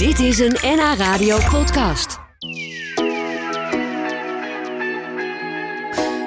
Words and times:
Dit 0.00 0.18
is 0.18 0.38
een 0.38 0.56
NH 0.62 0.94
Radio 0.96 1.38
podcast. 1.50 2.18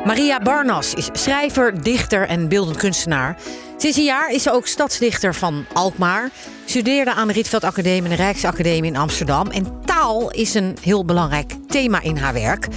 Maria 0.05 0.39
Barnas 0.39 0.93
is 0.93 1.09
schrijver, 1.11 1.83
dichter 1.83 2.27
en 2.27 2.47
beeldend 2.47 2.77
kunstenaar. 2.77 3.37
Sinds 3.77 3.97
een 3.97 4.03
jaar 4.03 4.31
is 4.31 4.43
ze 4.43 4.51
ook 4.51 4.67
stadsdichter 4.67 5.35
van 5.35 5.65
Alkmaar. 5.73 6.29
Studeerde 6.65 7.13
aan 7.13 7.27
de 7.27 7.33
Rietveld 7.33 7.63
Academie 7.63 8.03
en 8.03 8.09
de 8.09 8.15
Rijksacademie 8.15 8.91
in 8.91 8.97
Amsterdam. 8.97 9.47
En 9.47 9.81
taal 9.85 10.31
is 10.31 10.53
een 10.53 10.77
heel 10.81 11.05
belangrijk 11.05 11.53
thema 11.67 12.01
in 12.01 12.17
haar 12.17 12.33
werk. 12.33 12.67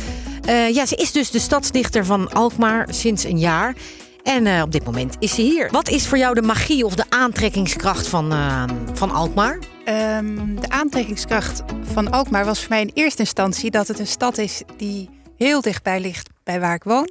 Uh, 0.49 0.75
ja, 0.75 0.87
ze 0.87 0.97
is 0.97 1.13
dus 1.13 1.31
de 1.31 1.41
stadsdichter 1.41 2.05
van 2.05 2.33
Alkmaar 2.33 2.87
sinds 2.91 3.25
een 3.25 3.39
jaar. 3.39 3.75
En 4.23 4.47
uh, 4.47 4.63
op 4.63 4.73
dit 4.73 4.85
moment 4.85 5.17
is 5.19 5.35
ze 5.35 5.43
hier. 5.43 5.69
Wat 5.71 5.89
is 5.89 6.07
voor 6.07 6.19
jou 6.19 6.35
de 6.35 6.43
magie 6.43 6.85
of 6.85 6.95
de 6.95 7.05
aantrekkingskracht 7.09 8.09
van, 8.09 8.33
uh, 8.33 8.63
van 8.95 9.11
Alkmaar? 9.11 9.59
Um, 9.89 10.61
de 10.61 10.69
aantrekkingskracht 10.69 11.63
van 11.83 12.11
Alkmaar 12.11 12.45
was 12.45 12.61
voor 12.61 12.69
mij 12.69 12.81
in 12.81 12.91
eerste 12.95 13.21
instantie 13.21 13.71
dat 13.71 13.89
het 13.89 13.99
een 13.99 14.07
stad 14.07 14.39
is 14.39 14.63
die 14.77 15.11
heel 15.37 15.61
dichtbij 15.61 16.01
ligt 16.01 16.29
bij 16.45 16.61
waar 16.61 16.75
ik 16.75 16.83
woon, 16.83 17.11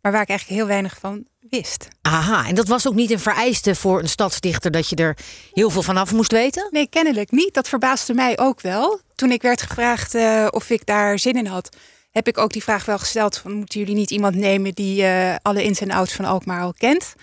maar 0.00 0.12
waar 0.12 0.22
ik 0.22 0.28
eigenlijk 0.28 0.60
heel 0.60 0.68
weinig 0.68 0.96
van 0.98 1.24
wist. 1.50 1.88
Aha, 2.02 2.46
en 2.46 2.54
dat 2.54 2.68
was 2.68 2.88
ook 2.88 2.94
niet 2.94 3.10
een 3.10 3.20
vereiste 3.20 3.74
voor 3.74 3.98
een 3.98 4.08
stadsdichter 4.08 4.70
dat 4.70 4.88
je 4.88 4.96
er 4.96 5.16
heel 5.52 5.70
veel 5.70 5.82
vanaf 5.82 6.12
moest 6.12 6.32
weten? 6.32 6.68
Nee, 6.70 6.88
kennelijk 6.88 7.30
niet. 7.30 7.54
Dat 7.54 7.68
verbaasde 7.68 8.14
mij 8.14 8.38
ook 8.38 8.60
wel. 8.60 9.00
Toen 9.14 9.30
ik 9.30 9.42
werd 9.42 9.62
gevraagd 9.62 10.14
uh, 10.14 10.46
of 10.50 10.70
ik 10.70 10.86
daar 10.86 11.18
zin 11.18 11.36
in 11.36 11.46
had, 11.46 11.76
heb 12.10 12.28
ik 12.28 12.38
ook 12.38 12.52
die 12.52 12.62
vraag 12.62 12.84
wel 12.84 12.98
gesteld: 12.98 13.38
van, 13.38 13.52
moeten 13.52 13.80
jullie 13.80 13.94
niet 13.94 14.10
iemand 14.10 14.34
nemen 14.34 14.72
die 14.72 15.02
uh, 15.02 15.34
alle 15.42 15.64
ins 15.64 15.80
en 15.80 15.90
outs 15.90 16.12
van 16.12 16.24
Alkmaar 16.24 16.62
al 16.62 16.74
kent? 16.78 17.14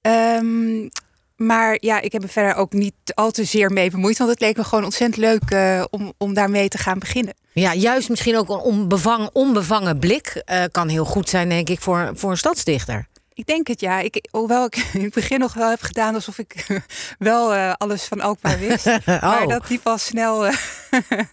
Um, 0.00 0.88
maar 1.36 1.76
ja, 1.80 2.00
ik 2.00 2.12
heb 2.12 2.22
me 2.22 2.28
verder 2.28 2.54
ook 2.54 2.72
niet 2.72 2.94
al 3.14 3.30
te 3.30 3.44
zeer 3.44 3.70
mee 3.70 3.90
bemoeid. 3.90 4.18
Want 4.18 4.30
het 4.30 4.40
leek 4.40 4.56
me 4.56 4.64
gewoon 4.64 4.84
ontzettend 4.84 5.20
leuk 5.20 5.50
uh, 5.50 5.84
om, 5.90 6.12
om 6.18 6.34
daarmee 6.34 6.68
te 6.68 6.78
gaan 6.78 6.98
beginnen. 6.98 7.34
Ja, 7.52 7.74
juist 7.74 8.08
misschien 8.08 8.36
ook 8.36 8.48
een 8.48 8.58
onbevang, 8.58 9.30
onbevangen 9.32 9.98
blik 9.98 10.42
uh, 10.50 10.64
kan 10.70 10.88
heel 10.88 11.04
goed 11.04 11.28
zijn, 11.28 11.48
denk 11.48 11.68
ik, 11.68 11.80
voor, 11.80 12.10
voor 12.14 12.30
een 12.30 12.36
stadsdichter. 12.36 13.08
Ik 13.34 13.46
denk 13.46 13.66
het 13.66 13.80
ja. 13.80 14.00
Ik, 14.00 14.26
hoewel 14.30 14.64
ik 14.64 14.76
in 14.92 15.02
het 15.02 15.14
begin 15.14 15.38
nog 15.38 15.54
wel 15.54 15.70
heb 15.70 15.82
gedaan 15.82 16.14
alsof 16.14 16.38
ik 16.38 16.66
wel 17.18 17.54
uh, 17.54 17.72
alles 17.72 18.04
van 18.04 18.20
Alkmaar 18.20 18.58
wist. 18.68 18.86
oh. 18.86 19.22
Maar 19.22 19.46
dat 19.46 19.68
liep 19.68 19.86
al 19.86 19.98
snel. 19.98 20.46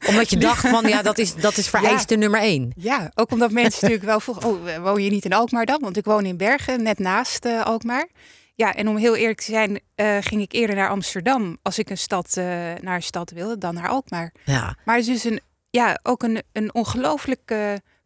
omdat 0.07 0.29
je 0.29 0.37
dacht 0.37 0.67
van 0.67 0.87
ja, 0.87 1.01
dat 1.01 1.17
is, 1.17 1.35
dat 1.35 1.57
is 1.57 1.69
vereiste 1.69 2.13
ja. 2.13 2.19
nummer 2.19 2.39
één. 2.39 2.73
Ja, 2.75 3.11
ook 3.15 3.31
omdat 3.31 3.51
mensen 3.51 3.79
natuurlijk 3.81 4.09
wel 4.09 4.19
vroegen: 4.19 4.45
oh, 4.45 4.83
woon 4.83 5.03
je 5.03 5.09
niet 5.09 5.25
in 5.25 5.33
Alkmaar 5.33 5.65
dan? 5.65 5.79
Want 5.81 5.97
ik 5.97 6.05
woon 6.05 6.25
in 6.25 6.37
Bergen, 6.37 6.83
net 6.83 6.99
naast 6.99 7.45
Alkmaar. 7.45 8.07
Ja, 8.55 8.73
en 8.73 8.87
om 8.87 8.97
heel 8.97 9.15
eerlijk 9.15 9.39
te 9.39 9.51
zijn, 9.51 9.79
uh, 9.95 10.17
ging 10.19 10.41
ik 10.41 10.51
eerder 10.51 10.75
naar 10.75 10.89
Amsterdam 10.89 11.57
als 11.61 11.79
ik 11.79 11.89
een 11.89 11.97
stad 11.97 12.35
uh, 12.37 12.45
naar 12.81 12.95
een 12.95 13.03
stad 13.03 13.31
wilde 13.31 13.57
dan 13.57 13.73
naar 13.73 13.89
Alkmaar. 13.89 14.33
Ja. 14.45 14.77
Maar 14.85 14.95
het 14.95 15.07
is 15.07 15.21
dus 15.21 15.31
een, 15.31 15.41
ja, 15.69 15.99
ook 16.03 16.23
een, 16.23 16.43
een 16.51 16.73
ongelooflijk 16.73 17.53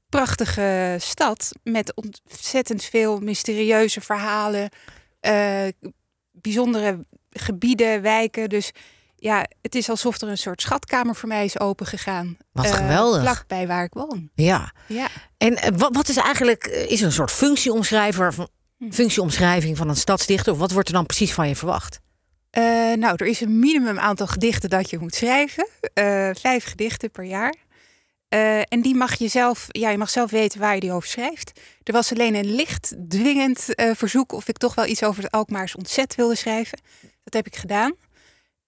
prachtige 0.10 0.96
stad 1.00 1.52
met 1.64 1.94
ontzettend 1.96 2.84
veel 2.84 3.20
mysterieuze 3.20 4.02
verhalen, 4.02 4.70
uh, 5.22 5.68
bijzondere 6.32 7.06
gebieden, 7.30 8.02
wijken. 8.02 8.50
Dus 8.50 8.72
ja, 9.16 9.46
het 9.62 9.76
is 9.76 9.90
alsof 9.90 10.22
er 10.22 10.28
een 10.28 10.38
soort 10.38 10.62
schatkamer 10.62 11.16
voor 11.16 11.30
mij 11.30 11.46
is 11.46 11.60
opengegaan. 11.60 12.38
Wat 12.52 12.72
geweldig. 12.72 13.22
Vlakbij 13.22 13.68
waar 13.68 13.84
ik 13.84 13.94
woon. 13.94 14.30
Ja. 14.36 14.72
ja. 14.88 15.08
En 15.38 15.78
wat, 15.78 15.96
wat 15.96 16.10
is 16.10 16.18
eigenlijk, 16.18 16.66
is 16.66 17.02
een 17.02 17.12
soort 17.12 17.32
functieomschrijver 17.32 18.34
van 18.34 18.50
functieomschrijving 18.90 19.78
van 19.78 19.90
een 19.90 19.96
stadsdichter? 19.96 20.54
Of 20.54 20.60
wat 20.60 20.72
wordt 20.72 20.88
er 20.88 20.94
dan 20.94 21.06
precies 21.06 21.34
van 21.34 21.48
je 21.48 21.56
verwacht? 21.56 22.00
Uh, 22.58 22.64
nou, 22.94 23.16
er 23.16 23.26
is 23.26 23.42
een 23.42 23.60
minimum 23.60 24.00
aantal 24.00 24.28
gedichten 24.28 24.70
dat 24.70 24.90
je 24.90 25.00
moet 25.00 25.16
schrijven. 25.16 25.68
Uh, 25.82 26.30
vijf 26.34 26.64
gedichten 26.64 27.12
per 27.12 27.24
jaar. 27.24 27.56
Uh, 28.30 28.60
en 28.60 28.82
die 28.82 28.96
mag 28.96 29.16
je 29.16 29.28
zelf, 29.28 29.66
ja, 29.68 29.90
je 29.90 29.98
mag 29.98 30.10
zelf 30.10 30.32
weten 30.32 30.60
waar 30.60 30.74
je 30.74 30.80
die 30.80 30.92
over 30.92 31.10
schrijft. 31.10 31.60
Er 31.84 31.94
was 31.94 32.12
alleen 32.12 32.36
een 32.36 32.56
licht 32.56 32.96
dwingend 33.08 33.66
verzoek 33.76 34.32
of 34.32 34.48
ik 34.48 34.58
toch 34.58 34.76
wel 34.76 34.86
iets 34.86 35.04
over 35.04 35.24
het 35.24 35.32
Alkmaars 35.32 35.76
ontzet 35.76 36.16
wilde 36.16 36.36
schrijven. 36.36 36.80
Dat 37.24 37.34
heb 37.34 37.48
ik 37.48 37.56
gedaan. 37.56 37.94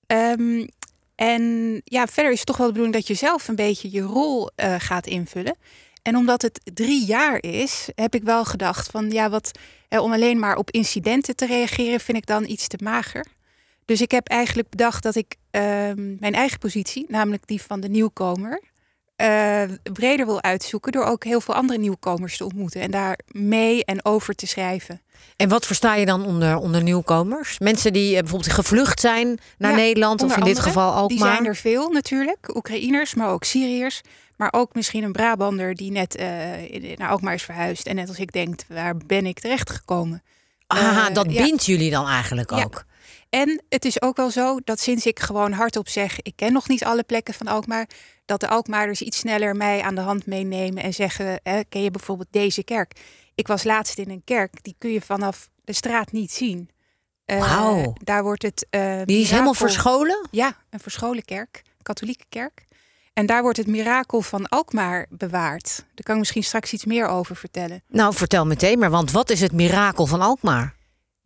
Um, 0.08 0.68
en 1.16 1.76
ja, 1.84 2.08
verder 2.08 2.32
is 2.32 2.38
het 2.38 2.48
toch 2.48 2.58
wel 2.58 2.68
de 2.68 2.74
bedoeling 2.74 2.98
dat 2.98 3.08
je 3.08 3.26
zelf 3.26 3.48
een 3.48 3.56
beetje 3.56 3.92
je 3.92 4.02
rol 4.02 4.50
gaat 4.78 5.08
invullen. 5.08 5.58
En 6.02 6.16
omdat 6.16 6.42
het 6.42 6.62
drie 6.64 7.06
jaar 7.06 7.44
is, 7.44 7.88
heb 7.96 8.16
ik 8.16 8.24
wel 8.24 8.46
gedacht 8.46 8.92
van 8.92 9.12
ja, 9.12 9.30
wat 9.30 9.52
eh, 9.90 10.04
om 10.04 10.14
alleen 10.14 10.40
maar 10.40 10.58
op 10.58 10.72
incidenten 10.72 11.36
te 11.36 11.46
reageren, 11.46 12.00
vind 12.00 12.18
ik 12.18 12.26
dan 12.26 12.46
iets 12.46 12.68
te 12.68 12.78
mager. 12.84 13.26
Dus 13.86 14.02
ik 14.02 14.12
heb 14.12 14.28
eigenlijk 14.28 14.70
bedacht 14.70 15.04
dat 15.04 15.16
ik 15.16 15.36
uh, 15.52 15.62
mijn 16.20 16.34
eigen 16.34 16.60
positie, 16.60 17.06
namelijk 17.08 17.48
die 17.48 17.62
van 17.62 17.80
de 17.80 17.90
nieuwkomer, 17.90 18.62
uh, 19.22 19.62
breder 19.94 20.26
wil 20.26 20.42
uitzoeken 20.42 20.92
door 20.92 21.04
ook 21.04 21.24
heel 21.24 21.42
veel 21.42 21.54
andere 21.54 21.80
nieuwkomers 21.80 22.38
te 22.38 22.44
ontmoeten 22.44 22.82
en 22.82 22.92
daar 22.92 23.20
mee 23.28 23.86
en 23.86 24.06
over 24.06 24.36
te 24.36 24.48
schrijven. 24.48 25.02
En 25.36 25.50
wat 25.50 25.66
versta 25.66 25.96
je 25.96 26.06
dan 26.06 26.26
onder, 26.26 26.58
onder 26.58 26.84
nieuwkomers? 26.84 27.60
Mensen 27.60 27.94
die 27.94 28.14
uh, 28.14 28.20
bijvoorbeeld 28.20 28.52
gevlucht 28.52 29.00
zijn 29.00 29.40
naar 29.58 29.72
ja, 29.72 29.78
Nederland 29.78 30.24
of 30.24 30.38
in 30.38 30.44
dit 30.44 30.60
geval 30.60 30.96
ook 30.96 31.10
Die 31.10 31.18
zijn 31.18 31.46
er 31.46 31.56
veel 31.56 31.90
natuurlijk, 31.90 32.56
Oekraïners, 32.56 33.14
maar 33.14 33.30
ook 33.30 33.44
Syriërs. 33.44 34.02
Maar 34.38 34.54
ook 34.54 34.74
misschien 34.74 35.04
een 35.04 35.12
Brabander 35.12 35.76
die 35.76 35.92
net 35.92 36.20
uh, 36.20 36.98
naar 36.98 37.10
Alkmaar 37.10 37.34
is 37.34 37.44
verhuisd. 37.44 37.88
En 37.88 37.96
net 37.96 38.08
als 38.08 38.20
ik 38.20 38.32
denkt, 38.32 38.66
waar 38.68 38.98
ben 38.98 39.26
ik 39.26 39.40
terecht 39.40 39.70
gekomen? 39.70 40.24
Aha, 40.68 41.10
uh, 41.10 41.14
dat 41.14 41.32
ja. 41.32 41.44
bindt 41.44 41.66
jullie 41.66 41.92
dan 41.92 42.08
eigenlijk 42.08 42.52
ook. 42.52 42.84
En 43.30 43.62
het 43.70 43.86
is 43.86 44.02
ook 44.02 44.18
wel 44.18 44.30
zo 44.30 44.60
dat 44.64 44.80
sinds 44.80 45.06
ik 45.06 45.20
gewoon 45.20 45.52
hardop 45.52 45.90
zeg... 45.90 46.22
ik 46.22 46.34
ken 46.36 46.54
nog 46.54 46.68
niet 46.68 46.84
alle 46.84 47.04
plekken 47.04 47.34
van 47.34 47.48
Alkmaar... 47.48 47.88
dat 48.30 48.40
de 48.40 48.48
Alkmaarders 48.48 49.02
iets 49.02 49.18
sneller 49.18 49.56
mij 49.56 49.82
aan 49.82 49.96
de 49.96 50.02
hand 50.02 50.26
meenemen... 50.26 50.84
en 50.84 50.94
zeggen, 50.94 51.40
eh, 51.44 51.60
ken 51.70 51.84
je 51.84 51.92
bijvoorbeeld 51.92 52.28
deze 52.32 52.64
kerk? 52.64 53.00
Ik 53.36 53.48
was 53.48 53.64
laatst 53.64 53.98
in 53.98 54.10
een 54.10 54.22
kerk, 54.24 54.64
die 54.64 54.76
kun 54.78 54.92
je 54.92 55.02
vanaf 55.02 55.50
de 55.64 55.74
straat 55.74 56.12
niet 56.12 56.32
zien. 56.32 56.70
Uh, 57.26 57.58
wow. 57.58 57.96
Daar 58.04 58.24
wordt 58.24 58.44
het... 58.44 58.68
die 58.70 58.80
is 58.82 59.06
mirakel... 59.06 59.30
helemaal 59.30 59.54
verscholen? 59.54 60.28
Ja, 60.32 60.56
een 60.70 60.80
verscholen 60.80 61.26
kerk. 61.26 61.62
Katholieke 61.82 62.26
kerk. 62.30 62.66
En 63.14 63.26
daar 63.26 63.42
wordt 63.42 63.58
het 63.58 63.68
mirakel 63.68 64.22
van 64.22 64.48
Alkmaar 64.48 65.06
bewaard. 65.10 65.76
Daar 65.78 66.04
kan 66.04 66.14
ik 66.14 66.20
misschien 66.20 66.44
straks 66.44 66.74
iets 66.74 66.86
meer 66.86 67.08
over 67.08 67.36
vertellen. 67.36 67.84
Nou, 67.88 68.14
vertel 68.14 68.46
meteen 68.46 68.80
maar, 68.80 68.90
want 68.90 69.12
wat 69.12 69.30
is 69.30 69.42
het 69.42 69.52
mirakel 69.52 70.06
van 70.06 70.22
Alkmaar? 70.22 70.76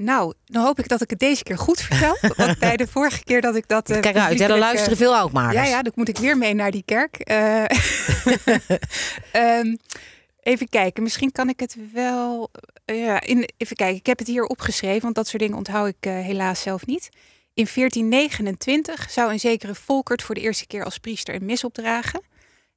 Nou, 0.04 0.34
dan 0.46 0.64
hoop 0.64 0.80
ik 0.80 0.88
dat 0.88 1.02
ik 1.02 1.10
het 1.10 1.20
deze 1.20 1.44
keer 1.44 1.58
goed 1.58 1.82
vertel. 1.82 2.18
Want 2.46 2.60
bij 2.60 2.78
de 2.78 2.88
vorige 2.88 3.24
keer 3.24 3.42
dat 3.42 3.56
ik 3.56 3.68
dat. 3.68 3.90
Uh, 3.90 4.00
Kijk 4.00 4.18
uit, 4.18 4.40
ja, 4.40 4.50
er 4.50 4.58
luisteren 4.58 4.98
veel 4.98 5.16
Alkmaarders. 5.16 5.68
Ja, 5.68 5.76
ja, 5.76 5.82
dan 5.82 5.92
moet 5.96 6.08
ik 6.08 6.18
weer 6.18 6.38
mee 6.38 6.54
naar 6.54 6.72
die 6.72 6.84
kerk. 6.86 7.32
Uh, 7.32 7.66
um, 9.60 9.78
even 10.52 10.70
kijken, 10.70 11.04
misschien 11.04 11.32
kan 11.32 11.50
ik 11.50 11.60
het 11.60 11.78
wel. 11.94 12.52
Ja, 12.86 13.22
in, 13.22 13.50
even 13.58 13.76
kijken, 13.76 13.98
ik 13.98 14.06
heb 14.06 14.20
het 14.20 14.28
hier 14.28 14.46
opgeschreven, 14.46 15.02
want 15.02 15.16
dat 15.16 15.28
soort 15.28 15.42
dingen 15.42 15.58
onthoud 15.58 15.88
ik 15.88 16.10
helaas 16.10 16.62
zelf 16.62 16.86
niet. 16.86 17.10
In 17.54 17.68
1429 17.74 19.10
zou 19.10 19.32
een 19.32 19.40
zekere 19.40 19.76
Volkert 19.76 20.22
voor 20.22 20.36
de 20.36 20.42
eerste 20.42 20.68
keer 20.68 20.84
als 20.84 20.98
priester 20.98 21.36
een 21.36 21.46
mis 21.46 21.64
opdragen. 21.64 22.22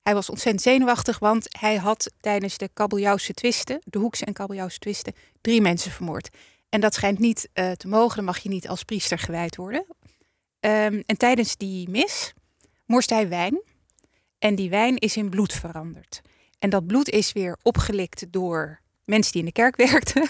Hij 0.03 0.15
was 0.15 0.31
ontzettend 0.31 0.65
zenuwachtig, 0.65 1.19
want 1.19 1.47
hij 1.59 1.77
had 1.77 2.11
tijdens 2.21 2.59
de 2.59 2.71
kabeljauwse 2.73 3.35
twisten, 3.35 3.81
de 3.85 3.99
Hoekse 3.99 4.25
en 4.25 4.33
kabeljauwse 4.33 4.79
twisten, 4.79 5.15
drie 5.41 5.61
mensen 5.61 5.91
vermoord. 5.91 6.29
En 6.69 6.81
dat 6.81 6.95
schijnt 6.95 7.19
niet 7.19 7.49
uh, 7.55 7.71
te 7.71 7.89
mogen, 7.89 8.17
dan 8.17 8.25
mag 8.25 8.39
je 8.39 8.49
niet 8.49 8.69
als 8.69 8.83
priester 8.83 9.19
gewijd 9.19 9.57
worden. 9.57 9.87
Um, 10.61 11.03
en 11.07 11.17
tijdens 11.17 11.57
die 11.57 11.91
mis 11.91 12.33
morst 12.87 13.11
hij 13.11 13.29
wijn. 13.29 13.63
En 14.39 14.55
die 14.55 14.71
wijn 14.71 14.97
is 14.97 15.17
in 15.17 15.31
bloed 15.31 15.53
veranderd. 15.53 16.21
En 16.59 16.71
dat 16.71 16.87
bloed 16.87 17.09
is 17.09 17.33
weer 17.33 17.59
opgelikt 17.63 18.33
door 18.33 18.81
mensen 19.05 19.33
die 19.33 19.41
in 19.41 19.47
de 19.47 19.53
kerk 19.53 19.77
werkten. 19.91 20.29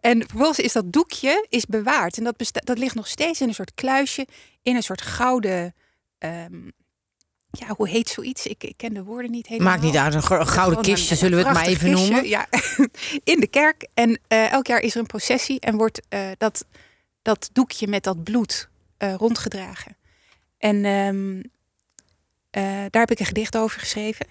en 0.00 0.20
vervolgens 0.28 0.58
is 0.58 0.72
dat 0.72 0.92
doekje 0.92 1.46
is 1.48 1.66
bewaard. 1.66 2.18
En 2.18 2.24
dat, 2.24 2.50
dat 2.52 2.78
ligt 2.78 2.94
nog 2.94 3.06
steeds 3.06 3.40
in 3.40 3.48
een 3.48 3.54
soort 3.54 3.74
kluisje, 3.74 4.26
in 4.62 4.76
een 4.76 4.82
soort 4.82 5.02
gouden. 5.02 5.74
Um, 6.18 6.72
ja, 7.58 7.74
hoe 7.76 7.88
heet 7.88 8.08
zoiets? 8.08 8.46
Ik, 8.46 8.64
ik, 8.64 8.76
ken 8.76 8.94
de 8.94 9.02
woorden 9.02 9.30
niet 9.30 9.46
helemaal. 9.46 9.72
Maakt 9.72 9.82
niet 9.82 9.96
uit, 9.96 10.14
een 10.14 10.46
gouden 10.46 10.82
kistje 10.82 11.10
een, 11.10 11.16
zullen 11.16 11.38
we 11.38 11.44
het 11.44 11.54
maar 11.54 11.66
even 11.66 11.90
kistje, 11.90 12.10
noemen. 12.10 12.28
Ja, 12.28 12.46
in 13.34 13.40
de 13.40 13.46
kerk. 13.46 13.88
En 13.94 14.20
uh, 14.28 14.52
elk 14.52 14.66
jaar 14.66 14.80
is 14.80 14.94
er 14.94 15.00
een 15.00 15.06
processie 15.06 15.60
en 15.60 15.76
wordt 15.76 16.00
uh, 16.10 16.20
dat, 16.38 16.64
dat 17.22 17.50
doekje 17.52 17.88
met 17.88 18.02
dat 18.04 18.24
bloed 18.24 18.68
uh, 18.98 19.14
rondgedragen. 19.14 19.96
En 20.58 20.84
um, 20.84 21.42
daar 22.90 23.00
heb 23.02 23.10
ik 23.10 23.20
een 23.20 23.26
gedicht 23.26 23.56
over 23.56 23.80
geschreven. 23.80 24.26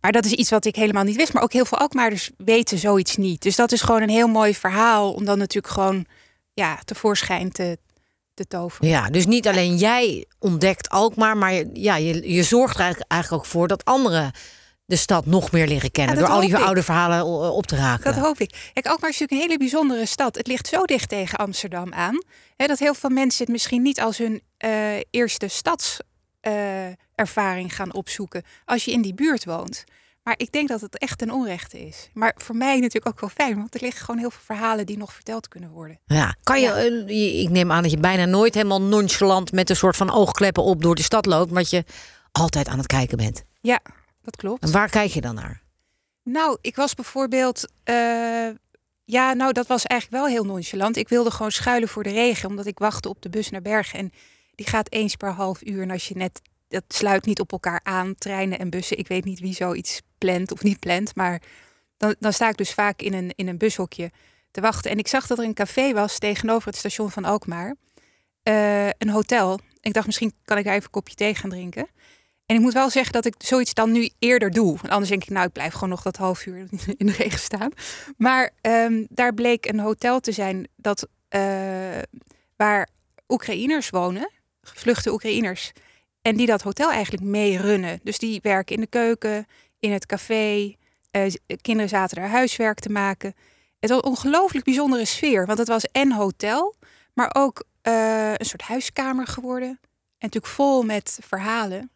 Maar 0.00 0.12
dat 0.12 0.24
is 0.24 0.32
iets 0.32 0.50
wat 0.50 0.64
ik 0.64 0.76
helemaal 0.76 1.04
niet 1.04 1.16
wist. 1.16 1.32
Maar 1.32 1.42
ook 1.42 1.52
heel 1.52 1.64
veel 1.64 1.78
Alkmaarders 1.78 2.30
weten 2.36 2.78
zoiets 2.78 3.16
niet. 3.16 3.42
Dus 3.42 3.56
dat 3.56 3.72
is 3.72 3.82
gewoon 3.82 4.02
een 4.02 4.08
heel 4.08 4.28
mooi 4.28 4.54
verhaal 4.54 5.12
om 5.12 5.24
dan 5.24 5.38
natuurlijk 5.38 5.74
gewoon 5.74 6.06
ja, 6.52 6.78
tevoorschijn 6.84 7.52
te, 7.52 7.78
te 8.34 8.46
toveren. 8.46 8.88
Ja, 8.88 9.08
dus 9.10 9.26
niet 9.26 9.48
alleen 9.48 9.76
jij 9.76 10.26
ontdekt 10.38 10.88
Alkmaar, 10.88 11.36
maar 11.36 11.52
je, 11.52 11.68
ja, 11.72 11.96
je, 11.96 12.32
je 12.32 12.42
zorgt 12.42 12.74
er 12.74 12.80
eigenlijk, 12.80 13.10
eigenlijk 13.10 13.42
ook 13.42 13.50
voor 13.50 13.68
dat 13.68 13.84
anderen 13.84 14.32
de 14.86 14.96
stad 14.96 15.26
nog 15.26 15.52
meer 15.52 15.66
leren 15.66 15.90
kennen. 15.90 16.14
Ja, 16.14 16.20
door 16.20 16.30
al 16.30 16.40
die 16.40 16.48
ik. 16.48 16.56
oude 16.56 16.82
verhalen 16.82 17.52
op 17.52 17.66
te 17.66 17.76
raken. 17.76 18.14
Dat 18.14 18.24
hoop 18.24 18.38
ik. 18.38 18.70
Kijk, 18.72 18.86
Alkmaar 18.86 19.10
is 19.10 19.18
natuurlijk 19.18 19.32
een 19.32 19.48
hele 19.48 19.58
bijzondere 19.58 20.06
stad. 20.06 20.36
Het 20.36 20.46
ligt 20.46 20.68
zo 20.68 20.84
dicht 20.84 21.08
tegen 21.08 21.38
Amsterdam 21.38 21.92
aan. 21.92 22.22
Hè, 22.56 22.66
dat 22.66 22.78
heel 22.78 22.94
veel 22.94 23.10
mensen 23.10 23.42
het 23.42 23.52
misschien 23.52 23.82
niet 23.82 24.00
als 24.00 24.18
hun 24.18 24.42
uh, 24.64 24.70
eerste 25.10 25.48
stads... 25.48 25.98
Uh, 26.48 26.86
ervaring 27.14 27.74
gaan 27.74 27.94
opzoeken 27.94 28.42
als 28.64 28.84
je 28.84 28.90
in 28.90 29.02
die 29.02 29.14
buurt 29.14 29.44
woont. 29.44 29.84
Maar 30.24 30.34
ik 30.36 30.52
denk 30.52 30.68
dat 30.68 30.80
het 30.80 30.98
echt 30.98 31.22
een 31.22 31.32
onrechte 31.32 31.86
is. 31.86 32.08
Maar 32.12 32.34
voor 32.36 32.56
mij 32.56 32.74
natuurlijk 32.74 33.06
ook 33.06 33.20
wel 33.20 33.30
fijn, 33.30 33.56
want 33.56 33.74
er 33.74 33.80
liggen 33.80 34.04
gewoon 34.04 34.20
heel 34.20 34.30
veel 34.30 34.42
verhalen 34.44 34.86
die 34.86 34.96
nog 34.98 35.12
verteld 35.12 35.48
kunnen 35.48 35.70
worden. 35.70 35.98
Ja, 36.06 36.36
kan 36.42 36.60
je, 36.60 36.66
Ja. 36.66 36.74
eh, 36.76 37.40
ik 37.42 37.48
neem 37.50 37.72
aan 37.72 37.82
dat 37.82 37.90
je 37.90 37.98
bijna 37.98 38.24
nooit 38.24 38.54
helemaal 38.54 38.82
nonchalant 38.82 39.52
met 39.52 39.70
een 39.70 39.76
soort 39.76 39.96
van 39.96 40.10
oogkleppen 40.10 40.62
op 40.62 40.82
door 40.82 40.94
de 40.94 41.02
stad 41.02 41.26
loopt, 41.26 41.50
maar 41.50 41.62
dat 41.62 41.70
je 41.70 41.84
altijd 42.32 42.68
aan 42.68 42.78
het 42.78 42.86
kijken 42.86 43.16
bent. 43.16 43.44
Ja, 43.60 43.80
dat 44.22 44.36
klopt. 44.36 44.62
En 44.62 44.72
waar 44.72 44.88
kijk 44.90 45.10
je 45.10 45.20
dan 45.20 45.34
naar? 45.34 45.62
Nou, 46.22 46.58
ik 46.60 46.76
was 46.76 46.94
bijvoorbeeld. 46.94 47.72
eh, 47.84 48.48
ja, 49.04 49.32
nou, 49.32 49.52
dat 49.52 49.66
was 49.66 49.84
eigenlijk 49.86 50.22
wel 50.22 50.32
heel 50.32 50.44
nonchalant. 50.44 50.96
Ik 50.96 51.08
wilde 51.08 51.30
gewoon 51.30 51.50
schuilen 51.50 51.88
voor 51.88 52.02
de 52.02 52.10
regen, 52.10 52.48
omdat 52.48 52.66
ik 52.66 52.78
wachtte 52.78 53.08
op 53.08 53.22
de 53.22 53.28
bus 53.28 53.50
naar 53.50 53.62
Bergen. 53.62 53.98
En 53.98 54.12
die 54.54 54.66
gaat 54.66 54.92
eens 54.92 55.16
per 55.16 55.30
half 55.32 55.62
uur. 55.66 55.82
En 55.82 55.90
als 55.90 56.08
je 56.08 56.16
net. 56.16 56.40
Dat 56.74 56.84
sluit 56.88 57.26
niet 57.26 57.40
op 57.40 57.52
elkaar 57.52 57.80
aan, 57.82 58.14
treinen 58.14 58.58
en 58.58 58.70
bussen. 58.70 58.98
Ik 58.98 59.08
weet 59.08 59.24
niet 59.24 59.40
wie 59.40 59.54
zoiets 59.54 60.00
plant 60.18 60.52
of 60.52 60.62
niet 60.62 60.78
plant. 60.78 61.14
Maar 61.14 61.42
dan, 61.96 62.14
dan 62.18 62.32
sta 62.32 62.48
ik 62.48 62.56
dus 62.56 62.72
vaak 62.72 63.02
in 63.02 63.14
een, 63.14 63.32
in 63.34 63.48
een 63.48 63.58
bushokje 63.58 64.10
te 64.50 64.60
wachten. 64.60 64.90
En 64.90 64.98
ik 64.98 65.08
zag 65.08 65.26
dat 65.26 65.38
er 65.38 65.44
een 65.44 65.54
café 65.54 65.92
was 65.92 66.18
tegenover 66.18 66.68
het 66.68 66.76
station 66.76 67.10
van 67.10 67.24
Alkmaar. 67.24 67.74
Eh, 68.42 68.88
een 68.88 69.10
hotel. 69.10 69.58
Ik 69.80 69.92
dacht, 69.92 70.06
misschien 70.06 70.32
kan 70.44 70.58
ik 70.58 70.66
even 70.66 70.82
een 70.82 70.90
kopje 70.90 71.14
thee 71.14 71.34
gaan 71.34 71.50
drinken. 71.50 71.86
En 72.46 72.56
ik 72.56 72.62
moet 72.62 72.72
wel 72.72 72.90
zeggen 72.90 73.12
dat 73.12 73.24
ik 73.24 73.34
zoiets 73.38 73.74
dan 73.74 73.92
nu 73.92 74.10
eerder 74.18 74.50
doe. 74.50 74.66
Want 74.66 74.88
anders 74.88 75.08
denk 75.08 75.22
ik, 75.22 75.30
nou, 75.30 75.46
ik 75.46 75.52
blijf 75.52 75.72
gewoon 75.72 75.88
nog 75.88 76.02
dat 76.02 76.16
half 76.16 76.46
uur 76.46 76.56
in 76.96 77.06
de 77.06 77.12
regen 77.12 77.38
staan. 77.38 77.70
Maar 78.16 78.50
ehm, 78.60 79.04
daar 79.08 79.34
bleek 79.34 79.66
een 79.66 79.80
hotel 79.80 80.20
te 80.20 80.32
zijn 80.32 80.68
dat, 80.76 81.08
eh, 81.28 81.40
waar 82.56 82.88
Oekraïners 83.28 83.90
wonen, 83.90 84.30
gevluchte 84.60 85.12
Oekraïners. 85.12 85.72
En 86.26 86.36
die 86.36 86.46
dat 86.46 86.62
hotel 86.62 86.90
eigenlijk 86.90 87.22
mee 87.24 87.58
runnen. 87.58 88.00
Dus 88.02 88.18
die 88.18 88.38
werken 88.42 88.74
in 88.74 88.80
de 88.80 88.86
keuken, 88.86 89.46
in 89.78 89.92
het 89.92 90.06
café. 90.06 90.74
Eh, 91.10 91.30
z- 91.30 91.36
kinderen 91.60 91.88
zaten 91.88 92.16
daar 92.16 92.28
huiswerk 92.28 92.78
te 92.80 92.88
maken. 92.90 93.34
Het 93.80 93.90
was 93.90 93.98
een 93.98 94.10
ongelooflijk 94.10 94.64
bijzondere 94.64 95.04
sfeer. 95.04 95.46
Want 95.46 95.58
het 95.58 95.68
was 95.68 95.84
en 95.84 96.12
hotel, 96.12 96.74
maar 97.14 97.30
ook 97.32 97.64
eh, 97.82 98.32
een 98.32 98.46
soort 98.46 98.62
huiskamer 98.62 99.26
geworden. 99.26 99.68
En 99.68 99.78
natuurlijk 100.18 100.52
vol 100.54 100.82
met 100.82 101.18
verhalen. 101.22 101.90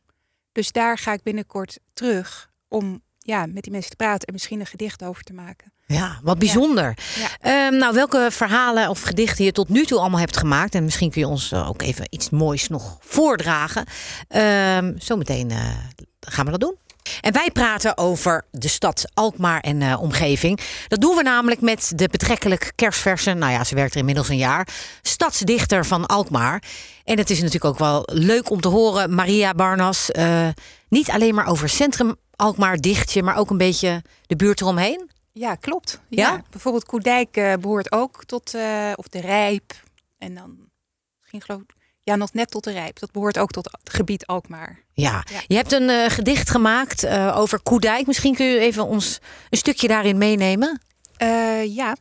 Dus 0.53 0.73
daar 0.73 0.99
ga 0.99 1.13
ik 1.13 1.23
binnenkort 1.23 1.79
terug 1.93 2.51
om 2.69 3.03
ja, 3.19 3.47
met 3.47 3.63
die 3.63 3.73
mensen 3.73 3.91
te 3.91 3.97
praten 3.97 4.27
en 4.27 4.33
misschien 4.33 4.61
een 4.61 4.67
gedicht 4.67 5.05
over 5.05 5.23
te 5.23 5.33
maken. 5.35 5.73
Ja, 5.95 6.19
wat 6.23 6.39
bijzonder. 6.39 6.97
Ja. 7.15 7.29
Ehm, 7.41 7.77
nou, 7.77 7.95
welke 7.95 8.29
verhalen 8.31 8.89
of 8.89 9.01
gedichten 9.01 9.45
je 9.45 9.53
tot 9.53 9.69
nu 9.69 9.85
toe 9.85 9.99
allemaal 9.99 10.21
hebt 10.21 10.37
gemaakt. 10.37 10.75
En 10.75 10.85
misschien 10.85 11.11
kun 11.11 11.21
je 11.21 11.27
ons 11.27 11.53
eh, 11.53 11.69
ook 11.69 11.83
even 11.83 12.07
iets 12.11 12.31
moois 12.31 12.69
nog 12.69 12.97
voordragen. 13.01 13.85
Ehm 14.29 14.93
zometeen 14.99 15.51
eh, 15.51 15.59
gaan 16.21 16.45
we 16.45 16.51
dat 16.51 16.61
doen. 16.61 16.77
En 17.21 17.33
wij 17.33 17.51
praten 17.53 17.99
over 17.99 18.45
de 18.51 18.69
stad 18.69 19.05
Alkmaar 19.15 19.61
en 19.61 19.83
eh, 19.83 20.01
omgeving. 20.03 20.61
Dat 20.89 21.01
doen 21.01 21.17
we 21.17 21.23
namelijk 21.23 21.61
met 21.61 21.93
de 21.95 22.09
betrekkelijk 22.09 22.73
kerstverse, 22.75 23.33
nou 23.33 23.53
ja, 23.53 23.65
ze 23.65 23.75
werkt 23.75 23.93
er 23.93 23.99
inmiddels 23.99 24.29
een 24.29 24.37
jaar, 24.37 24.69
stadsdichter 25.03 25.87
van 25.87 26.07
Alkmaar. 26.07 26.63
En 27.05 27.19
het 27.19 27.31
is 27.31 27.39
natuurlijk 27.39 27.65
ook 27.65 27.79
wel 27.79 28.03
leuk 28.13 28.51
om 28.51 28.61
te 28.61 28.69
horen, 28.69 29.15
Maria 29.15 29.55
Barnas, 29.55 30.11
niet 30.89 31.11
alleen 31.11 31.35
maar 31.35 31.47
over 31.47 31.69
centrum 31.69 32.17
Alkmaar 32.37 32.77
dichtje, 32.77 33.23
maar 33.23 33.37
ook 33.37 33.51
een 33.51 33.57
beetje 33.57 34.03
de 34.27 34.37
buurt 34.37 34.61
eromheen. 34.61 35.17
Ja, 35.39 35.55
klopt. 35.55 36.01
Ja? 36.09 36.33
Ja, 36.33 36.43
bijvoorbeeld 36.51 36.85
Koerdijk 36.85 37.37
eh, 37.37 37.55
behoort 37.61 37.93
ook 37.93 38.25
tot, 38.25 38.55
eh, 38.55 38.93
of 38.95 39.09
de 39.09 39.21
Rijp. 39.21 39.73
En 40.19 40.35
dan 40.35 40.57
misschien 41.21 41.41
geloof 41.43 41.61
ik, 41.61 41.75
ja, 42.03 42.17
nog 42.17 42.33
net 42.33 42.51
tot 42.51 42.65
de 42.65 42.73
Rijp. 42.73 42.99
Dat 42.99 43.11
behoort 43.13 43.39
ook 43.39 43.51
tot 43.51 43.69
het 43.83 43.93
gebied 43.95 44.27
Alkmaar. 44.27 44.83
Ja, 44.93 45.25
Ja. 45.33 45.41
je 45.47 45.55
hebt 45.57 45.73
een 45.73 45.89
eh, 45.91 46.11
gedicht 46.11 46.51
gemaakt 46.51 47.07
over 47.35 47.61
Koedijk. 47.61 48.07
Misschien 48.07 48.35
kun 48.35 48.47
je 48.47 48.59
even 48.59 48.87
ons 48.87 49.19
een 49.51 49.59
stukje 49.59 49.89
daarin 49.89 50.19
meenemen. 50.19 50.81
Ja, 51.69 51.97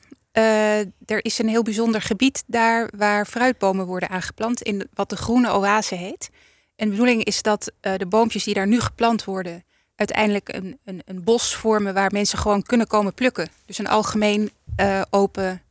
er 1.06 1.26
is 1.26 1.40
een 1.40 1.48
heel 1.50 1.64
bijzonder 1.64 2.02
gebied 2.02 2.44
daar 2.48 2.90
waar 2.98 3.26
fruitbomen 3.26 3.86
worden 3.86 4.10
aangeplant 4.10 4.62
in 4.62 4.88
wat 4.94 5.10
de 5.10 5.16
groene 5.16 5.52
oase 5.54 5.96
heet. 5.96 6.30
En 6.76 6.86
de 6.86 6.92
bedoeling 6.92 7.24
is 7.24 7.42
dat 7.42 7.72
de 7.80 8.06
boompjes 8.10 8.44
die 8.44 8.54
daar 8.54 8.68
nu 8.68 8.80
geplant 8.80 9.24
worden 9.24 9.64
uiteindelijk 9.98 10.54
een, 10.54 10.80
een, 10.86 11.02
een 11.06 11.24
bos 11.24 11.56
vormen 11.56 11.94
waar 11.94 12.12
mensen 12.12 12.38
gewoon 12.38 12.64
kunnen 12.64 12.88
komen 12.88 13.14
plukken. 13.14 13.50
Dus 13.66 13.78
een 13.78 13.88
algemeen 13.88 14.52
eh, 14.76 15.02
open 15.10 15.62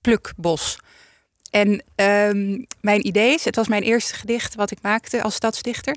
plukbos. 0.00 0.78
En 1.50 1.82
ehm, 1.94 2.62
mijn 2.80 3.06
idee 3.06 3.34
is, 3.34 3.44
het 3.44 3.56
was 3.56 3.68
mijn 3.68 3.82
eerste 3.82 4.14
gedicht 4.14 4.54
wat 4.54 4.70
ik 4.70 4.78
maakte 4.82 5.22
als 5.22 5.34
stadsdichter, 5.34 5.96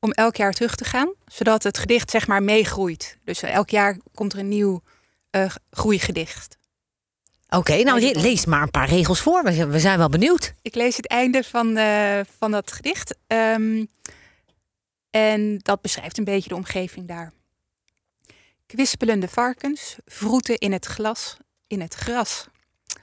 om 0.00 0.12
elk 0.12 0.36
jaar 0.36 0.52
terug 0.52 0.74
te 0.74 0.84
gaan, 0.84 1.12
zodat 1.26 1.62
het 1.62 1.78
gedicht 1.78 2.10
zeg 2.10 2.26
maar 2.26 2.42
meegroeit. 2.42 3.18
Dus 3.24 3.42
elk 3.42 3.70
jaar 3.70 3.98
komt 4.14 4.32
er 4.32 4.38
een 4.38 4.48
nieuw 4.48 4.82
eh, 5.30 5.50
groeigedicht. 5.70 6.56
Oké, 7.48 7.82
nou 7.82 8.00
lees 8.00 8.44
maar 8.44 8.62
een 8.62 8.70
paar 8.70 8.88
regels 8.88 9.20
voor. 9.20 9.44
We 9.44 9.66
we 9.66 9.80
zijn 9.80 9.98
wel 9.98 10.08
benieuwd. 10.08 10.54
Ik 10.62 10.74
lees 10.74 10.96
het 10.96 11.06
einde 11.06 11.42
van, 11.42 11.76
eh, 11.76 12.20
van 12.38 12.50
dat 12.50 12.72
gedicht. 12.72 13.14
Ehm, 13.26 13.84
en 15.16 15.58
dat 15.58 15.80
beschrijft 15.80 16.18
een 16.18 16.24
beetje 16.24 16.48
de 16.48 16.54
omgeving 16.54 17.08
daar. 17.08 17.32
Kwispelende 18.66 19.28
varkens 19.28 19.96
vroeten 20.04 20.58
in 20.58 20.72
het 20.72 20.86
glas, 20.86 21.36
in 21.66 21.80
het 21.80 21.94
gras. 21.94 22.46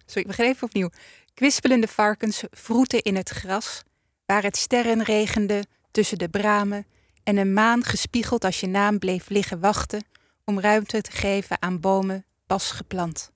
Sorry, 0.06 0.22
ik 0.22 0.28
begin 0.28 0.46
even 0.46 0.68
opnieuw. 0.68 0.90
Kwispelende 1.34 1.88
varkens 1.88 2.44
vroeten 2.52 3.02
in 3.02 3.16
het 3.16 3.30
gras, 3.30 3.84
waar 4.26 4.44
het 4.44 4.58
sterren 4.58 5.04
regende 5.04 5.66
tussen 5.92 6.18
de 6.18 6.30
bramen 6.30 6.86
en 7.24 7.38
een 7.38 7.54
maan 7.54 7.84
gespiegeld 7.84 8.44
als 8.44 8.60
je 8.60 8.68
naam 8.68 9.00
bleef 9.00 9.30
liggen 9.30 9.60
wachten 9.60 10.06
om 10.46 10.60
ruimte 10.60 11.02
te 11.02 11.12
geven 11.12 11.62
aan 11.62 11.80
bomen 11.80 12.26
pas 12.46 12.72
geplant. 12.72 13.32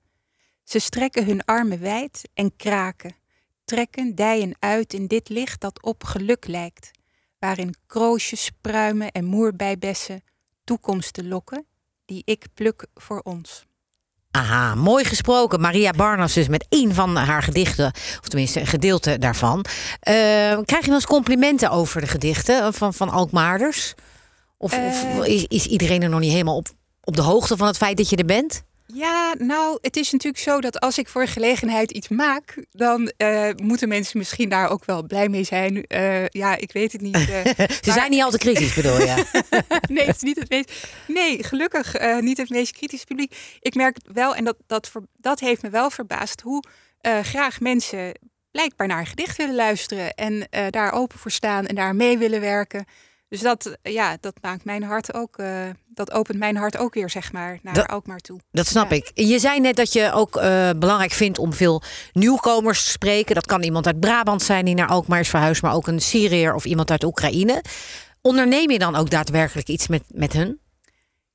Ze 0.64 0.78
strekken 0.78 1.24
hun 1.24 1.44
armen 1.44 1.80
wijd 1.80 2.28
en 2.34 2.56
kraken 2.56 3.14
trekken 3.68 4.14
dijen 4.14 4.54
uit 4.58 4.92
in 4.92 5.06
dit 5.06 5.28
licht 5.28 5.60
dat 5.60 5.82
op 5.82 6.04
geluk 6.04 6.46
lijkt, 6.46 6.90
waarin 7.38 7.74
kroosjes, 7.86 8.50
pruimen 8.60 9.10
en 9.10 9.24
moerbijbessen 9.24 10.22
toekomsten 10.64 11.28
lokken, 11.28 11.66
die 12.04 12.22
ik 12.24 12.46
pluk 12.54 12.86
voor 12.94 13.20
ons. 13.20 13.66
Aha, 14.30 14.74
mooi 14.74 15.04
gesproken. 15.04 15.60
Maria 15.60 15.90
Barnas 15.90 16.32
dus 16.32 16.48
met 16.48 16.66
één 16.68 16.94
van 16.94 17.16
haar 17.16 17.42
gedichten. 17.42 17.86
Of 17.94 18.28
tenminste 18.28 18.60
een 18.60 18.66
gedeelte 18.66 19.18
daarvan. 19.18 19.64
Eh, 20.00 20.14
krijg 20.64 20.80
je 20.80 20.86
wel 20.86 20.94
eens 20.94 21.06
complimenten 21.06 21.70
over 21.70 22.00
de 22.00 22.06
gedichten 22.06 22.74
van, 22.74 22.94
van 22.94 23.08
Alkmaarders? 23.10 23.94
Of, 24.56 24.72
of 24.72 25.04
Eh. 25.04 25.34
is, 25.34 25.44
is 25.44 25.66
iedereen 25.66 26.02
er 26.02 26.08
nog 26.08 26.20
niet 26.20 26.32
helemaal 26.32 26.56
op, 26.56 26.68
op 27.02 27.16
de 27.16 27.22
hoogte 27.22 27.56
van 27.56 27.66
het 27.66 27.76
feit 27.76 27.96
dat 27.96 28.08
je 28.10 28.16
er 28.16 28.24
bent? 28.24 28.62
Ja, 28.94 29.34
nou, 29.38 29.78
het 29.80 29.96
is 29.96 30.10
natuurlijk 30.12 30.42
zo 30.42 30.60
dat 30.60 30.80
als 30.80 30.98
ik 30.98 31.08
voor 31.08 31.22
een 31.22 31.28
gelegenheid 31.28 31.90
iets 31.90 32.08
maak, 32.08 32.64
dan 32.70 33.12
eh, 33.16 33.48
moeten 33.62 33.88
mensen 33.88 34.18
misschien 34.18 34.48
daar 34.48 34.70
ook 34.70 34.84
wel 34.84 35.02
blij 35.02 35.28
mee 35.28 35.44
zijn. 35.44 35.84
Eh, 35.86 36.26
ja, 36.26 36.56
ik 36.56 36.72
weet 36.72 36.92
het 36.92 37.00
niet. 37.00 37.14
eh. 37.30 37.44
Ze 37.44 37.54
Maar- 37.84 37.94
zijn 37.94 38.10
niet 38.10 38.22
al 38.22 38.30
te 38.30 38.38
kritisch, 38.38 38.74
bedoel 38.74 38.98
je? 39.00 39.24
nee, 39.88 40.06
het 40.06 40.16
is 40.16 40.22
niet 40.22 40.38
het 40.38 40.48
meest. 40.50 40.86
Nee, 41.06 41.44
gelukkig 41.44 41.94
niet 42.20 42.36
het 42.36 42.48
meest 42.50 42.72
kritische 42.72 43.06
publiek. 43.06 43.36
Ik 43.60 43.74
merk 43.74 43.96
wel, 44.12 44.34
en 44.34 44.44
dat, 44.44 44.56
dat, 44.66 44.88
ver- 44.88 45.06
dat 45.16 45.40
heeft 45.40 45.62
me 45.62 45.70
wel 45.70 45.90
verbaasd, 45.90 46.40
hoe 46.40 46.62
graag 47.22 47.60
mensen 47.60 48.12
blijkbaar 48.50 48.86
naar 48.86 48.98
een 48.98 49.06
gedicht 49.06 49.36
willen 49.36 49.54
luisteren 49.54 50.14
en 50.14 50.48
daar 50.70 50.92
open 50.92 51.18
voor 51.18 51.30
staan 51.30 51.66
en 51.66 51.74
daar 51.74 51.94
mee 51.94 52.18
willen 52.18 52.40
werken. 52.40 52.84
Dus 53.28 53.40
dat, 53.40 53.76
eh, 53.82 53.92
ja, 53.92 54.16
dat 54.20 54.34
maakt 54.40 54.64
mijn 54.64 54.82
hart 54.82 55.14
ook, 55.14 55.38
eh, 55.38 55.62
dat 55.86 56.10
opent 56.12 56.38
mijn 56.38 56.56
hart 56.56 56.76
ook 56.76 56.94
weer, 56.94 57.10
zeg 57.10 57.32
maar, 57.32 57.58
naar 57.62 57.74
Dat- 57.74 57.86
Alkmaar 57.88 58.18
toe. 58.18 58.40
Dat 58.50 58.66
snap 58.66 58.90
Ja. 58.90 58.96
ik. 58.96 59.10
Je 59.14 59.38
zei 59.38 59.60
net 59.60 59.76
dat 59.76 59.92
je 59.92 60.12
ook 60.12 60.36
eh, 60.36 60.70
belangrijk 60.76 61.12
vindt 61.12 61.38
om 61.38 61.52
veel 61.52 61.82
nieuwkomers 62.12 62.84
te 62.84 62.90
spreken. 62.90 63.34
Dat 63.34 63.46
kan 63.46 63.62
iemand 63.62 63.86
uit 63.86 64.00
Brabant 64.00 64.42
zijn 64.42 64.64
die 64.64 64.74
naar 64.74 64.88
Alkmaar 64.88 65.20
is 65.20 65.28
verhuisd, 65.28 65.62
maar 65.62 65.74
ook 65.74 65.86
een 65.86 66.00
Syriër 66.00 66.54
of 66.54 66.64
iemand 66.64 66.90
uit 66.90 67.04
Oekraïne. 67.04 67.62
Onderneem 68.20 68.70
je 68.70 68.78
dan 68.78 68.94
ook 68.96 69.10
daadwerkelijk 69.10 69.68
iets 69.68 69.88
met, 69.88 70.02
met 70.08 70.32
hun? 70.32 70.60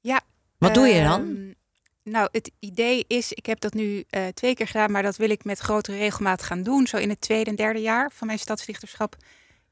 Ja. 0.02 0.22
Wat 0.58 0.74
doe 0.74 0.88
je 0.88 1.04
dan? 1.04 1.22
Ehm, 1.22 2.12
nou, 2.14 2.28
het 2.32 2.52
idee 2.60 3.06
is, 3.08 3.32
ik 3.34 3.46
heb 3.46 3.60
dat 3.60 3.74
nu 3.74 4.04
twee 4.34 4.56
keer 4.56 4.68
gedaan, 4.68 4.92
maar 4.92 5.04
dat 5.04 5.16
wil 5.18 5.30
ik 5.30 5.44
met 5.44 5.60
grotere 5.60 5.98
regelmaat 5.98 6.44
gaan 6.44 6.64
doen. 6.64 6.88
Zo 6.88 6.98
in 6.98 7.10
het 7.10 7.22
tweede 7.22 7.50
en 7.50 7.56
derde 7.56 7.80
jaar 7.82 8.12
van 8.14 8.28
mijn 8.28 8.40
stadsdichterschap. 8.40 9.16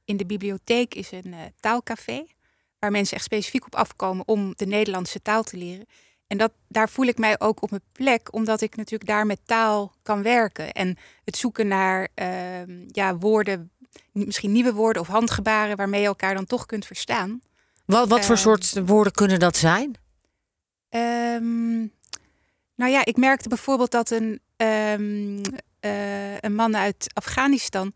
In 0.05 0.17
de 0.17 0.25
bibliotheek 0.25 0.93
is 0.95 1.11
een 1.11 1.33
eh, 1.33 1.39
taalcafé, 1.59 2.25
waar 2.79 2.91
mensen 2.91 3.15
echt 3.15 3.25
specifiek 3.25 3.65
op 3.65 3.75
afkomen 3.75 4.27
om 4.27 4.53
de 4.55 4.65
Nederlandse 4.65 5.21
taal 5.21 5.43
te 5.43 5.57
leren. 5.57 5.85
En 6.27 6.37
dat, 6.37 6.51
daar 6.67 6.89
voel 6.89 7.05
ik 7.05 7.17
mij 7.17 7.39
ook 7.39 7.61
op 7.61 7.69
mijn 7.69 7.83
plek, 7.91 8.33
omdat 8.33 8.61
ik 8.61 8.75
natuurlijk 8.75 9.09
daar 9.09 9.25
met 9.25 9.39
taal 9.45 9.93
kan 10.01 10.21
werken. 10.23 10.71
En 10.71 10.97
het 11.23 11.37
zoeken 11.37 11.67
naar 11.67 12.07
ehm, 12.13 12.83
ja, 12.87 13.17
woorden, 13.17 13.71
misschien 14.11 14.51
nieuwe 14.51 14.73
woorden 14.73 15.01
of 15.01 15.07
handgebaren 15.07 15.77
waarmee 15.77 16.01
je 16.01 16.07
elkaar 16.07 16.33
dan 16.33 16.45
toch 16.45 16.65
kunt 16.65 16.85
verstaan. 16.85 17.41
Wat, 17.85 18.07
wat 18.07 18.25
voor 18.25 18.35
ehm, 18.35 18.43
soort 18.43 18.79
woorden 18.85 19.13
kunnen 19.13 19.39
dat 19.39 19.57
zijn? 19.57 19.95
Ehm, 20.89 21.79
nou 22.75 22.91
ja, 22.91 23.05
ik 23.05 23.17
merkte 23.17 23.49
bijvoorbeeld 23.49 23.91
dat 23.91 24.09
een, 24.09 24.39
eh, 24.55 26.39
een 26.39 26.55
man 26.55 26.77
uit 26.77 27.07
Afghanistan 27.13 27.93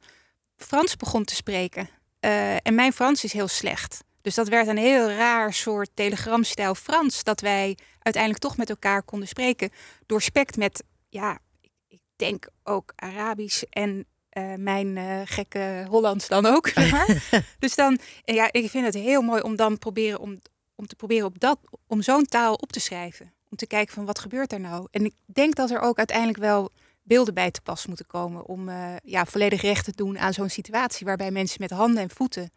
Frans 0.55 0.95
begon 0.95 1.23
te 1.23 1.35
spreken. 1.35 1.89
Eh, 2.19 2.53
en 2.53 2.75
mijn 2.75 2.93
Frans 2.93 3.23
is 3.23 3.33
heel 3.33 3.47
slecht. 3.47 4.03
Dus 4.21 4.35
dat 4.35 4.47
werd 4.47 4.67
een 4.67 4.77
heel 4.77 5.09
raar 5.09 5.53
soort 5.53 5.89
telegramstijl 5.93 6.75
Frans. 6.75 7.23
Dat 7.23 7.41
wij 7.41 7.77
uiteindelijk 7.99 8.43
toch 8.43 8.57
met 8.57 8.69
elkaar 8.69 9.03
konden 9.03 9.27
spreken. 9.27 9.69
Doorspekt 10.05 10.57
met, 10.57 10.83
ja, 11.09 11.39
ik 11.87 12.01
denk 12.15 12.47
ook 12.63 12.93
Arabisch 12.95 13.63
en 13.69 14.05
uh, 14.37 14.53
mijn 14.57 14.95
uh, 14.95 15.21
gekke 15.25 15.85
Hollands 15.89 16.27
dan 16.27 16.45
ook. 16.45 16.67
Zeg 16.67 16.91
maar. 16.91 17.29
dus 17.59 17.75
dan, 17.75 17.99
ja, 18.23 18.51
ik 18.51 18.69
vind 18.69 18.85
het 18.85 18.93
heel 18.93 19.21
mooi 19.21 19.41
om 19.41 19.55
dan 19.55 19.77
proberen 19.77 20.19
om, 20.19 20.39
om 20.75 20.87
te 20.87 20.95
proberen 20.95 21.25
op 21.25 21.39
dat, 21.39 21.59
om 21.87 22.01
zo'n 22.01 22.25
taal 22.25 22.53
op 22.53 22.71
te 22.71 22.79
schrijven. 22.79 23.33
Om 23.49 23.57
te 23.57 23.67
kijken 23.67 23.93
van 23.93 24.05
wat 24.05 24.19
gebeurt 24.19 24.53
er 24.53 24.59
nou. 24.59 24.87
En 24.91 25.05
ik 25.05 25.13
denk 25.25 25.55
dat 25.55 25.71
er 25.71 25.79
ook 25.79 25.97
uiteindelijk 25.97 26.39
wel 26.39 26.71
beelden 27.05 27.33
bij 27.33 27.51
te 27.51 27.61
pas 27.61 27.85
moeten 27.85 28.07
komen 28.07 28.45
om 28.45 28.69
uh, 28.69 28.95
ja, 29.03 29.25
volledig 29.25 29.61
recht 29.61 29.85
te 29.85 29.91
doen 29.95 30.19
aan 30.19 30.33
zo'n 30.33 30.49
situatie 30.49 31.05
waarbij 31.05 31.31
mensen 31.31 31.57
met 31.59 31.71
handen 31.71 32.03
en 32.03 32.09
voeten 32.09 32.51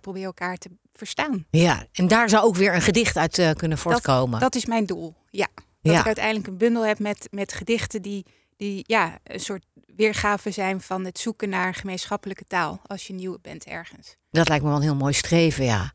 proberen 0.00 0.26
elkaar 0.26 0.56
te 0.56 0.70
verstaan. 0.92 1.46
Ja, 1.50 1.86
en 1.92 2.08
daar 2.08 2.28
zou 2.28 2.44
ook 2.44 2.56
weer 2.56 2.74
een 2.74 2.82
gedicht 2.82 3.16
uit 3.16 3.52
kunnen 3.56 3.78
voortkomen. 3.78 4.40
Dat, 4.40 4.52
dat, 4.52 4.54
is 4.54 4.66
mijn 4.66 4.86
doel, 4.86 5.14
ja. 5.30 5.48
Dat 5.82 5.98
ik 5.98 6.06
uiteindelijk 6.06 6.46
een 6.46 6.56
bundel 6.56 6.86
heb 6.86 6.98
met, 6.98 7.28
met 7.30 7.52
gedichten 7.52 8.02
die, 8.02 8.26
die 8.56 8.84
ja, 8.86 9.18
een 9.24 9.40
soort 9.40 9.64
weergave 9.96 10.50
zijn 10.50 10.80
van 10.80 11.04
het 11.04 11.18
zoeken 11.18 11.48
naar 11.48 11.66
een 11.66 11.74
gemeenschappelijke 11.74 12.44
taal 12.44 12.80
als 12.86 13.06
je 13.06 13.12
nieuw 13.12 13.38
bent 13.42 13.64
ergens. 13.64 14.16
Dat 14.30 14.48
lijkt 14.48 14.62
me 14.62 14.68
wel 14.70 14.78
een 14.78 14.84
heel 14.84 14.96
mooi 14.96 15.12
streven, 15.12 15.64
ja. 15.64 15.92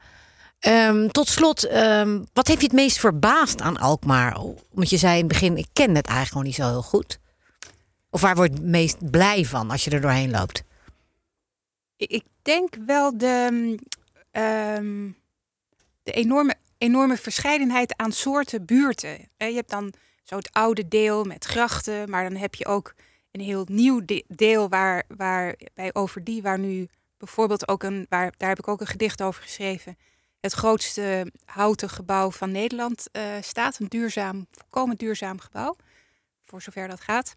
Um, 0.67 1.11
tot 1.11 1.27
slot, 1.27 1.71
um, 1.73 2.25
wat 2.33 2.47
heeft 2.47 2.59
je 2.59 2.67
het 2.67 2.75
meest 2.75 2.99
verbaasd 2.99 3.61
aan 3.61 3.77
Alkmaar? 3.77 4.37
Want 4.71 4.89
je 4.89 4.97
zei 4.97 5.13
in 5.13 5.19
het 5.19 5.27
begin, 5.27 5.57
ik 5.57 5.67
ken 5.73 5.95
het 5.95 6.07
eigenlijk 6.07 6.27
gewoon 6.27 6.45
niet 6.45 6.55
zo 6.55 6.67
heel 6.67 6.81
goed. 6.81 7.19
Of 8.15 8.21
waar 8.21 8.35
word 8.35 8.49
je 8.49 8.59
het 8.59 8.65
meest 8.65 9.11
blij 9.11 9.45
van 9.45 9.71
als 9.71 9.83
je 9.83 9.89
er 9.91 10.01
doorheen 10.01 10.31
loopt? 10.31 10.63
Ik 11.97 12.23
denk 12.41 12.75
wel 12.85 13.17
de, 13.17 13.47
um, 14.31 15.15
de 16.03 16.11
enorme, 16.11 16.55
enorme 16.77 17.17
verscheidenheid 17.17 17.97
aan 17.97 18.11
soorten 18.11 18.65
buurten. 18.65 19.29
Je 19.37 19.53
hebt 19.53 19.69
dan 19.69 19.93
zo 20.23 20.35
het 20.35 20.51
oude 20.51 20.87
deel 20.87 21.23
met 21.23 21.45
grachten, 21.45 22.09
maar 22.09 22.29
dan 22.29 22.35
heb 22.39 22.55
je 22.55 22.65
ook 22.65 22.93
een 23.31 23.41
heel 23.41 23.65
nieuw 23.69 24.01
deel 24.27 24.69
waar, 24.69 25.03
waar 25.17 25.55
bij 25.73 25.93
over 25.93 26.23
die 26.23 26.41
waar 26.41 26.59
nu 26.59 26.87
bijvoorbeeld 27.17 27.67
ook 27.67 27.83
een, 27.83 28.05
waar, 28.09 28.33
daar 28.37 28.49
heb 28.49 28.59
ik 28.59 28.67
ook 28.67 28.81
een 28.81 28.87
gedicht 28.87 29.21
over 29.21 29.41
geschreven. 29.41 29.97
Het 30.39 30.53
grootste 30.53 31.31
houten 31.45 31.89
gebouw 31.89 32.31
van 32.31 32.51
Nederland 32.51 33.07
uh, 33.11 33.23
staat. 33.41 33.79
Een 33.79 33.87
duurzaam, 33.87 34.47
volkomen 34.51 34.97
duurzaam 34.97 35.39
gebouw. 35.39 35.75
Voor 36.45 36.61
zover 36.61 36.87
dat 36.87 37.01
gaat. 37.01 37.33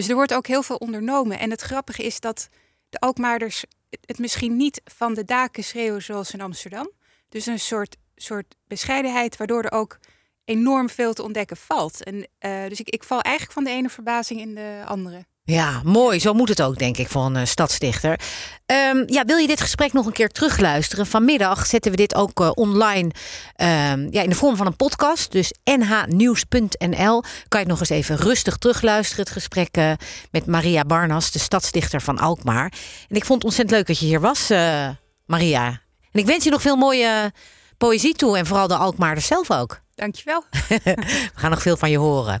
Dus 0.00 0.08
er 0.08 0.14
wordt 0.14 0.34
ook 0.34 0.46
heel 0.46 0.62
veel 0.62 0.76
ondernomen. 0.76 1.38
En 1.38 1.50
het 1.50 1.60
grappige 1.60 2.02
is 2.02 2.20
dat 2.20 2.48
de 2.88 2.98
Alkmaarders 2.98 3.64
het 4.00 4.18
misschien 4.18 4.56
niet 4.56 4.80
van 4.84 5.14
de 5.14 5.24
daken 5.24 5.64
schreeuwen 5.64 6.02
zoals 6.02 6.32
in 6.32 6.40
Amsterdam. 6.40 6.90
Dus 7.28 7.46
een 7.46 7.58
soort, 7.58 7.96
soort 8.14 8.56
bescheidenheid, 8.66 9.36
waardoor 9.36 9.62
er 9.62 9.72
ook 9.72 9.98
enorm 10.44 10.88
veel 10.88 11.12
te 11.12 11.22
ontdekken 11.22 11.56
valt. 11.56 12.04
En, 12.04 12.16
uh, 12.16 12.68
dus 12.68 12.80
ik, 12.80 12.88
ik 12.88 13.04
val 13.04 13.20
eigenlijk 13.20 13.54
van 13.54 13.64
de 13.64 13.70
ene 13.70 13.88
verbazing 13.88 14.40
in 14.40 14.54
de 14.54 14.82
andere. 14.86 15.24
Ja, 15.44 15.80
mooi. 15.84 16.20
Zo 16.20 16.32
moet 16.32 16.48
het 16.48 16.62
ook, 16.62 16.78
denk 16.78 16.96
ik, 16.96 17.08
voor 17.08 17.24
een 17.24 17.36
uh, 17.36 17.44
stadsdichter. 17.44 18.20
Um, 18.66 19.02
ja, 19.06 19.24
wil 19.24 19.36
je 19.36 19.46
dit 19.46 19.60
gesprek 19.60 19.92
nog 19.92 20.06
een 20.06 20.12
keer 20.12 20.28
terugluisteren? 20.28 21.06
Vanmiddag 21.06 21.66
zetten 21.66 21.90
we 21.90 21.96
dit 21.96 22.14
ook 22.14 22.40
uh, 22.40 22.50
online 22.54 23.10
um, 23.56 24.08
ja, 24.10 24.22
in 24.22 24.28
de 24.28 24.34
vorm 24.34 24.56
van 24.56 24.66
een 24.66 24.76
podcast. 24.76 25.32
Dus 25.32 25.52
nhnieuws.nl. 25.64 27.20
Kan 27.20 27.60
je 27.60 27.66
het 27.66 27.66
nog 27.66 27.80
eens 27.80 27.88
even 27.88 28.16
rustig 28.16 28.56
terugluisteren. 28.56 29.24
Het 29.24 29.32
gesprek 29.32 29.76
uh, 29.76 29.92
met 30.30 30.46
Maria 30.46 30.84
Barnas, 30.84 31.30
de 31.30 31.38
stadsdichter 31.38 32.00
van 32.00 32.18
Alkmaar. 32.18 32.72
En 33.08 33.16
ik 33.16 33.24
vond 33.24 33.42
het 33.42 33.44
ontzettend 33.44 33.76
leuk 33.76 33.86
dat 33.86 33.98
je 33.98 34.06
hier 34.06 34.20
was, 34.20 34.48
Maria. 35.26 35.66
En 36.12 36.20
ik 36.20 36.26
wens 36.26 36.44
je 36.44 36.50
nog 36.50 36.62
veel 36.62 36.76
mooie 36.76 37.32
poëzie 37.78 38.14
toe. 38.14 38.38
En 38.38 38.46
vooral 38.46 38.68
de 38.68 38.76
Alkmaarders 38.76 39.26
zelf 39.26 39.50
ook. 39.50 39.80
Dankjewel. 39.94 40.44
We 40.84 41.30
gaan 41.34 41.50
nog 41.50 41.62
veel 41.62 41.76
van 41.76 41.90
je 41.90 41.98
horen. 41.98 42.40